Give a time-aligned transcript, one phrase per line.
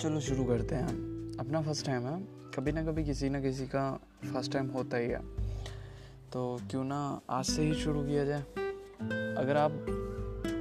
[0.00, 0.88] चलो शुरू करते हैं।
[1.40, 2.22] अपना फ़र्स्ट टाइम है।
[2.54, 4.00] कभी ना कभी किसी ना किसी का
[4.32, 5.20] फ़र्स्ट टाइम होता ही है।
[6.32, 8.40] तो क्यों ना आज से ही शुरू किया जाए।
[9.38, 9.86] अगर आप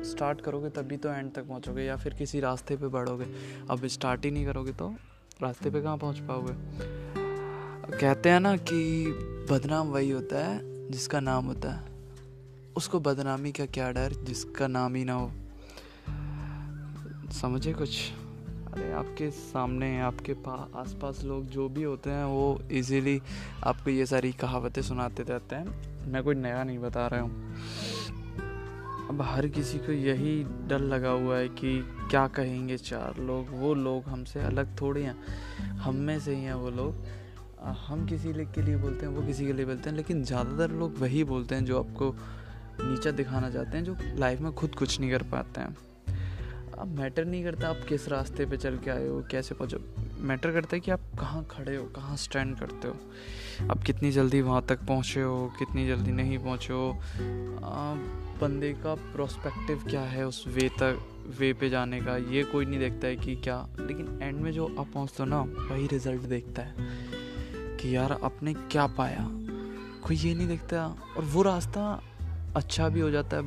[0.06, 3.26] स्टार्ट करोगे तभी तो एंड तक पहुंचोगे या फिर किसी रास्ते पे बढ़ोगे।
[3.70, 4.96] अब स्टार्ट ही नहीं करोगे तो
[5.42, 6.54] रास्ते पे कहाँ पहुँच पाओगे?
[7.98, 9.08] कहते हैं ना कि
[9.52, 10.60] बदनाम वही होता है
[10.92, 11.84] जिसका नाम होता है।
[12.78, 15.32] उसको बदनामी का क्या डर जिसका नाम ही ना हो।
[17.32, 18.12] समझे कुछ?
[18.74, 23.22] अरे, आपके सामने, आपके पास आसपास लोग जो भी होते हैं, वो इजीली
[23.64, 25.66] आपको ये सारी कहावतें सुनाते रहते हैं।
[26.12, 27.56] मैं कोई नया नहीं बता रहा हूँ।
[29.10, 33.48] अब हर किसी को यही डर लगा हुआ है कि क्या कहेंगे चार लोग?
[33.50, 35.24] वो लोग हमसे अलग थोड़े हैं।
[35.58, 36.96] हम में से ही हैं वो लोग।
[37.62, 40.98] हम किसी के लिए बोलते हैं, वो किसी के लिए बोलते हैं, लेकिन ज़्यादातर लोग
[40.98, 42.16] वही बोलते हैं जो आपको
[42.82, 45.78] नीचा दिखाना चाहते हैं, जो लाइफ में खुद कुछ नहीं कर पाते हैं।
[46.80, 49.78] अब मैटर नहीं करता, आप किस रास्ते पे चल के आए हो, कैसे पहुँचो
[50.20, 52.96] मैटर करता है कि आप कहाँ खड़े हो, कहाँ स्टैंड करते हो?
[53.72, 57.00] आप कितनी जल्दी वहाँ तक पहुँचे हो, कितनी जल्दी नहीं पहुँचे हो?
[58.42, 61.00] बंदे का प्रोस्पेक्टिव क्या है उस वे तक
[61.40, 62.18] वे पे जाने का?
[62.18, 65.42] ये कोई नहीं देखता है कि क्या। लेकिन एंड में जो आप पहुँचते हो ना,
[65.42, 66.76] वही रिज़ल्ट देखता है
[67.78, 69.28] कि यार आपने क्या पाया?
[70.04, 70.86] कोई ये नहीं देखता।
[71.18, 72.02] और वो रास्ता
[72.56, 73.44] अच्छा भी हो जाता है,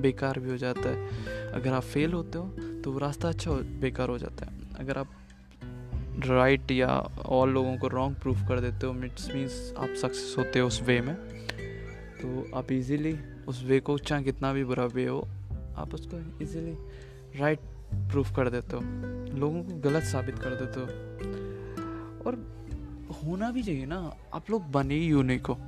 [0.00, 2.48] बेकार भी हो जाता है। अगर आप फेल होते हो
[2.82, 5.10] तो वो रास्ता अच्छा हो, बेकार हो जाता है। अगर आप
[6.26, 6.88] राइट right या
[7.26, 10.82] और लोगों को रॉन्ग प्रूफ कर देते हो मिट्स मीन्स आप सक्सेस होते हो उस
[10.82, 11.14] वे में
[12.22, 13.16] तो आप इजीली
[13.48, 15.28] उस वे को चाहे कितना भी बुरा वे हो,
[15.76, 16.76] आप उसको इजीली
[17.40, 17.58] राइट
[17.94, 18.82] प्रूफ कर देते हो।
[19.38, 20.86] लोगों को गलत साबित कर देते हो।
[22.26, 22.34] और
[23.10, 25.60] होना भी चाहिए ना, आप लोग बने ही यूनिक हो।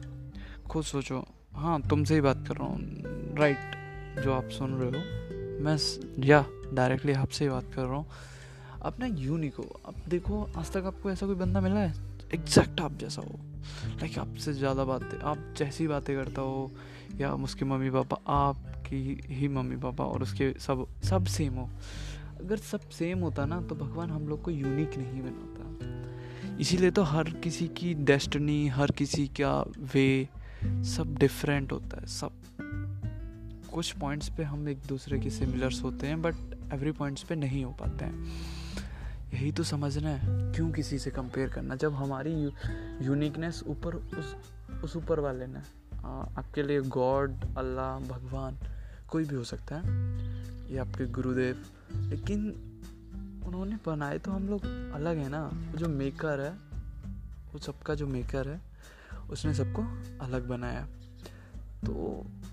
[0.70, 5.64] खुद सोचो हाँ तुमसे ही बात कर रहा हूँ। राइट जो आप सुन रहे हो।
[5.64, 5.76] मैं
[6.24, 8.06] या डायरेक्टली आपसे ही बात कर रहा हूँ।
[8.84, 11.94] आप ना यूनिक हो अब देखो, आज तक आपको ऐसा कोई बंदा मिला है?
[12.34, 13.38] एग्जैक्ट आप जैसा हो।
[14.00, 16.70] लाइक आपसे ज़्यादा बातें, आप जैसी बातें करता हो,
[17.20, 21.68] या उसके मम्मी पापा आपकी ही मम्मी पापा और उसके सब सब सेम हो।
[22.40, 27.02] अगर सब सेम होता ना तो भगवान हम लोग को यूनिक नहीं बनाता। इसीलिए तो
[27.02, 29.64] हर किसी की डेस्टनी हर किसी का
[29.94, 30.28] वे
[30.86, 32.32] सब डिफरेंट होता है सब।
[33.72, 36.34] कुछ पॉइंट्स पे हम एक दूसरे के सिमिलर्स होते हैं बट
[36.72, 38.32] एवरी पॉइंट्स पे नहीं हो पाते हैं।
[39.34, 41.74] यही तो समझना है क्यों किसी से कंपेयर करना?
[41.74, 42.50] जब हमारी यू,
[43.02, 44.34] यूनिकनेस ऊपर उस
[44.84, 45.60] उस ऊपर वाले ने
[46.38, 48.58] आपके लिए गॉड अल्लाह भगवान
[49.08, 51.64] कोई भी हो सकता है ये आपके गुरुदेव
[51.96, 52.46] लेकिन
[53.46, 54.64] उन्होंने बनाए तो हम लोग
[54.94, 56.52] अलग है ना। जो मेकर है
[57.52, 58.60] वो सबका जो मेकर है
[59.32, 59.82] उसने सबको
[60.24, 60.86] अलग बनाया।
[61.86, 61.92] तो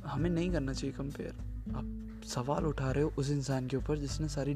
[0.06, 1.34] हमें नहीं करना चाहिए कंपेयर
[1.76, 4.56] आप सवाल उठा रहे हो उस इंसान के ऊपर जिसने सारी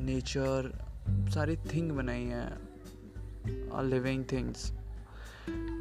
[0.00, 0.70] नेचर
[1.08, 2.46] सारी थिंग बनाई है
[3.84, 4.70] लिविंग थिंग्स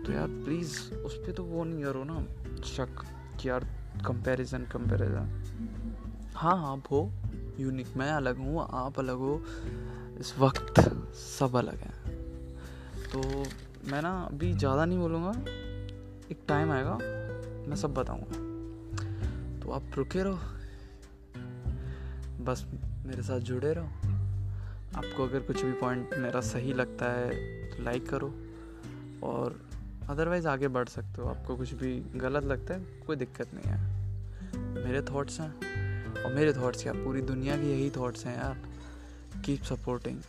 [0.06, 2.18] तो यार प्लीज़ उस पर तो वो नहीं करो ना।
[2.64, 3.04] शक
[3.40, 3.66] कि यार
[4.06, 7.02] कंपैरिजन कंपैरिजन हाँ आप हो
[7.60, 9.44] यूनिक मैं अलग हूँ, आप अलग हो।
[10.20, 10.80] इस वक्त
[11.16, 11.96] सब अलग हैं।
[13.14, 13.20] तो
[13.92, 15.32] मैं ना अभी ज़्यादा नहीं बोलूँगा।
[16.32, 16.98] एक टाइम आएगा,
[17.68, 18.38] मैं सब बताऊँगा।
[19.60, 20.40] तो आप रुके रहो।
[22.44, 22.66] बस
[23.06, 23.88] मेरे साथ जुड़े रहो।
[24.96, 27.30] आपको अगर कुछ भी पॉइंट मेरा सही लगता है
[27.70, 28.34] तो लाइक करो।
[29.24, 29.60] और
[30.10, 34.86] अदरवाइज़ आगे बढ़ सकते हो। आपको कुछ भी गलत लगता है, कोई दिक्कत नहीं है।
[34.86, 36.94] मेरे थॉट्स हैं। और मेरे थॉट्स क्या?
[36.94, 38.58] पूरी दुनिया के यही थॉट्स हैं यार।
[39.42, 40.20] Keep supporting